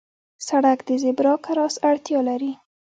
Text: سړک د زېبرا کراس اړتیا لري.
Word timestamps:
سړک 0.47 0.79
د 0.87 0.89
زېبرا 1.01 1.33
کراس 1.45 1.75
اړتیا 1.89 2.19
لري. 2.29 2.51